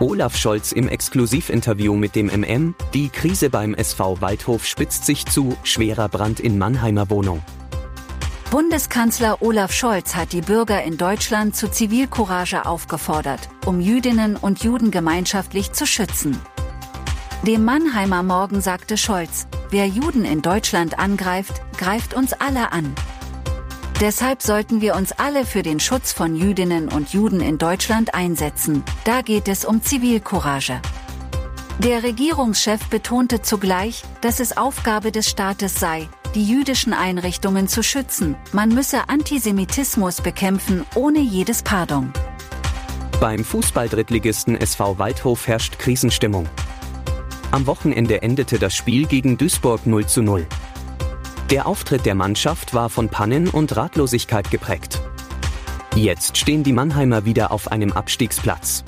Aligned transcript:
Olaf 0.00 0.36
Scholz 0.36 0.72
im 0.72 0.88
Exklusivinterview 0.88 1.94
mit 1.94 2.16
dem 2.16 2.26
MM, 2.26 2.74
die 2.92 3.08
Krise 3.08 3.48
beim 3.48 3.74
SV 3.74 4.20
Waldhof 4.20 4.66
spitzt 4.66 5.06
sich 5.06 5.24
zu, 5.24 5.56
schwerer 5.62 6.08
Brand 6.08 6.40
in 6.40 6.58
Mannheimer 6.58 7.10
Wohnung. 7.10 7.42
Bundeskanzler 8.50 9.40
Olaf 9.40 9.72
Scholz 9.72 10.16
hat 10.16 10.32
die 10.32 10.40
Bürger 10.40 10.82
in 10.82 10.96
Deutschland 10.96 11.54
zu 11.54 11.70
Zivilcourage 11.70 12.66
aufgefordert, 12.66 13.48
um 13.66 13.80
Jüdinnen 13.80 14.36
und 14.36 14.64
Juden 14.64 14.90
gemeinschaftlich 14.90 15.72
zu 15.72 15.86
schützen. 15.86 16.40
Dem 17.46 17.64
Mannheimer 17.64 18.24
Morgen 18.24 18.60
sagte 18.60 18.96
Scholz, 18.96 19.46
wer 19.70 19.86
Juden 19.86 20.24
in 20.24 20.42
Deutschland 20.42 20.98
angreift, 20.98 21.62
greift 21.78 22.14
uns 22.14 22.32
alle 22.32 22.72
an. 22.72 22.94
Deshalb 24.00 24.42
sollten 24.42 24.80
wir 24.80 24.96
uns 24.96 25.12
alle 25.12 25.46
für 25.46 25.62
den 25.62 25.78
Schutz 25.78 26.12
von 26.12 26.34
Jüdinnen 26.34 26.88
und 26.88 27.12
Juden 27.12 27.40
in 27.40 27.58
Deutschland 27.58 28.12
einsetzen. 28.14 28.82
Da 29.04 29.22
geht 29.22 29.46
es 29.46 29.64
um 29.64 29.82
Zivilcourage. 29.82 30.80
Der 31.78 32.02
Regierungschef 32.02 32.86
betonte 32.88 33.42
zugleich, 33.42 34.02
dass 34.20 34.40
es 34.40 34.56
Aufgabe 34.56 35.12
des 35.12 35.28
Staates 35.28 35.76
sei, 35.76 36.08
die 36.34 36.44
jüdischen 36.44 36.92
Einrichtungen 36.92 37.68
zu 37.68 37.82
schützen. 37.82 38.36
Man 38.52 38.70
müsse 38.70 39.08
Antisemitismus 39.08 40.20
bekämpfen 40.20 40.84
ohne 40.96 41.20
jedes 41.20 41.62
Pardon. 41.62 42.12
Beim 43.20 43.44
Fußball-Drittligisten 43.44 44.56
SV 44.56 44.98
Waldhof 44.98 45.46
herrscht 45.46 45.78
Krisenstimmung. 45.78 46.48
Am 47.52 47.66
Wochenende 47.66 48.22
endete 48.22 48.58
das 48.58 48.74
Spiel 48.74 49.06
gegen 49.06 49.38
Duisburg 49.38 49.86
0 49.86 50.06
zu 50.06 50.22
0. 50.22 50.46
Der 51.50 51.66
Auftritt 51.66 52.06
der 52.06 52.14
Mannschaft 52.14 52.72
war 52.72 52.88
von 52.88 53.10
Pannen 53.10 53.48
und 53.48 53.76
Ratlosigkeit 53.76 54.50
geprägt. 54.50 55.02
Jetzt 55.94 56.38
stehen 56.38 56.62
die 56.62 56.72
Mannheimer 56.72 57.26
wieder 57.26 57.52
auf 57.52 57.70
einem 57.70 57.92
Abstiegsplatz. 57.92 58.82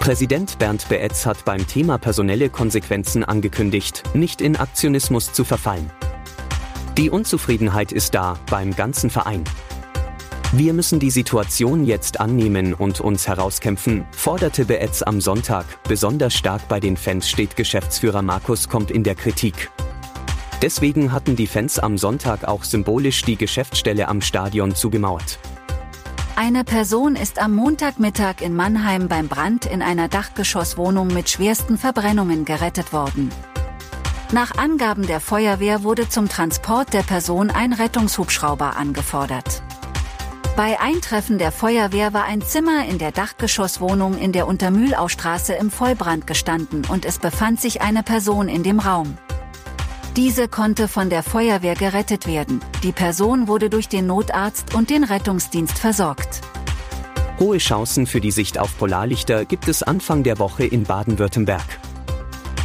Präsident 0.00 0.58
Bernd 0.58 0.88
Beetz 0.88 1.26
hat 1.26 1.44
beim 1.44 1.64
Thema 1.66 1.98
personelle 1.98 2.50
Konsequenzen 2.50 3.22
angekündigt, 3.22 4.02
nicht 4.14 4.40
in 4.40 4.56
Aktionismus 4.56 5.32
zu 5.32 5.44
verfallen. 5.44 5.90
Die 6.98 7.08
Unzufriedenheit 7.08 7.92
ist 7.92 8.14
da, 8.14 8.36
beim 8.50 8.74
ganzen 8.74 9.08
Verein. 9.08 9.44
Wir 10.52 10.72
müssen 10.72 10.98
die 10.98 11.10
Situation 11.10 11.84
jetzt 11.84 12.18
annehmen 12.18 12.74
und 12.74 13.00
uns 13.00 13.28
herauskämpfen, 13.28 14.04
forderte 14.10 14.64
Beetz 14.64 15.02
am 15.02 15.20
Sonntag. 15.20 15.64
Besonders 15.84 16.34
stark 16.34 16.66
bei 16.68 16.80
den 16.80 16.96
Fans 16.96 17.28
steht 17.28 17.54
Geschäftsführer 17.54 18.22
Markus 18.22 18.68
kommt 18.68 18.90
in 18.90 19.04
der 19.04 19.14
Kritik. 19.14 19.70
Deswegen 20.62 21.10
hatten 21.12 21.36
die 21.36 21.46
Fans 21.46 21.78
am 21.78 21.96
Sonntag 21.96 22.44
auch 22.44 22.64
symbolisch 22.64 23.22
die 23.22 23.36
Geschäftsstelle 23.36 24.08
am 24.08 24.20
Stadion 24.20 24.74
zugemauert. 24.74 25.38
Eine 26.36 26.64
Person 26.64 27.16
ist 27.16 27.38
am 27.38 27.54
Montagmittag 27.54 28.40
in 28.40 28.54
Mannheim 28.54 29.08
beim 29.08 29.28
Brand 29.28 29.64
in 29.66 29.82
einer 29.82 30.08
Dachgeschosswohnung 30.08 31.08
mit 31.08 31.28
schwersten 31.30 31.78
Verbrennungen 31.78 32.44
gerettet 32.44 32.92
worden. 32.92 33.30
Nach 34.32 34.56
Angaben 34.56 35.06
der 35.06 35.20
Feuerwehr 35.20 35.82
wurde 35.82 36.08
zum 36.08 36.28
Transport 36.28 36.92
der 36.92 37.02
Person 37.02 37.50
ein 37.50 37.72
Rettungshubschrauber 37.72 38.76
angefordert. 38.76 39.62
Bei 40.56 40.78
Eintreffen 40.78 41.38
der 41.38 41.52
Feuerwehr 41.52 42.12
war 42.12 42.24
ein 42.24 42.42
Zimmer 42.42 42.84
in 42.86 42.98
der 42.98 43.12
Dachgeschosswohnung 43.12 44.18
in 44.18 44.32
der 44.32 44.46
Untermühlaustraße 44.46 45.54
im 45.54 45.70
Vollbrand 45.70 46.26
gestanden 46.26 46.84
und 46.86 47.04
es 47.06 47.18
befand 47.18 47.60
sich 47.60 47.80
eine 47.80 48.02
Person 48.02 48.48
in 48.48 48.62
dem 48.62 48.78
Raum. 48.78 49.16
Diese 50.16 50.48
konnte 50.48 50.88
von 50.88 51.08
der 51.08 51.22
Feuerwehr 51.22 51.76
gerettet 51.76 52.26
werden. 52.26 52.60
Die 52.82 52.90
Person 52.90 53.46
wurde 53.46 53.70
durch 53.70 53.88
den 53.88 54.08
Notarzt 54.08 54.74
und 54.74 54.90
den 54.90 55.04
Rettungsdienst 55.04 55.78
versorgt. 55.78 56.40
Hohe 57.38 57.58
Chancen 57.58 58.06
für 58.06 58.20
die 58.20 58.32
Sicht 58.32 58.58
auf 58.58 58.76
Polarlichter 58.76 59.44
gibt 59.44 59.68
es 59.68 59.84
Anfang 59.84 60.24
der 60.24 60.40
Woche 60.40 60.64
in 60.64 60.82
Baden-Württemberg. 60.82 61.78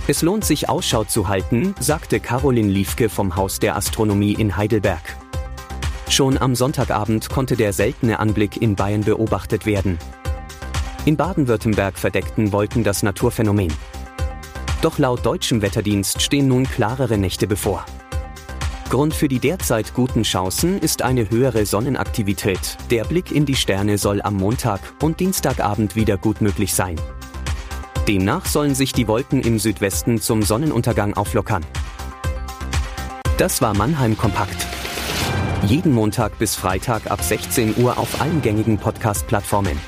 Es 0.08 0.24
lohnt 0.24 0.44
sich 0.44 0.70
Ausschau 0.70 1.04
zu 1.04 1.28
halten, 1.28 1.76
sagte 1.80 2.20
Caroline 2.20 2.70
Liefke 2.70 3.10
vom 3.10 3.36
Haus 3.36 3.60
der 3.60 3.76
Astronomie 3.76 4.34
in 4.34 4.58
Heidelberg. 4.58 5.16
Schon 6.10 6.40
am 6.40 6.56
Sonntagabend 6.56 7.30
konnte 7.30 7.56
der 7.56 7.74
seltene 7.74 8.20
Anblick 8.20 8.60
in 8.60 8.76
Bayern 8.76 9.02
beobachtet 9.02 9.68
werden. 9.68 10.00
In 11.06 11.16
Baden-Württemberg 11.16 12.00
verdeckten 12.00 12.52
Wolken 12.52 12.84
das 12.84 13.04
Naturphänomen. 13.04 13.72
Doch 14.86 15.00
laut 15.00 15.26
deutschem 15.26 15.64
Wetterdienst 15.64 16.22
stehen 16.22 16.48
nun 16.48 16.66
klarere 16.66 17.18
Nächte 17.18 17.48
bevor. 17.48 17.84
Grund 18.92 19.16
für 19.16 19.28
die 19.28 19.40
derzeit 19.40 19.96
guten 19.96 20.22
Chancen 20.22 20.78
ist 20.78 21.02
eine 21.02 21.32
höhere 21.32 21.66
Sonnenaktivität. 21.66 22.78
Der 22.92 23.04
Blick 23.04 23.32
in 23.32 23.48
die 23.48 23.56
Sterne 23.56 23.98
soll 23.98 24.22
am 24.22 24.36
Montag 24.36 24.80
und 25.02 25.20
Dienstagabend 25.20 25.96
wieder 25.96 26.20
gut 26.20 26.40
möglich 26.40 26.76
sein. 26.76 27.02
Demnach 28.08 28.46
sollen 28.46 28.76
sich 28.76 28.94
die 28.94 29.08
Wolken 29.08 29.42
im 29.42 29.58
Südwesten 29.58 30.22
zum 30.22 30.44
Sonnenuntergang 30.44 31.16
auflockern. 31.16 31.66
Das 33.40 33.64
war 33.64 33.76
Mannheim 33.76 34.16
Kompakt. 34.16 34.68
Jeden 35.64 35.94
Montag 35.94 36.38
bis 36.38 36.54
Freitag 36.54 37.10
ab 37.10 37.24
16 37.24 37.78
Uhr 37.78 37.98
auf 37.98 38.22
allen 38.22 38.44
gängigen 38.44 38.78
Podcast-Plattformen. 38.78 39.80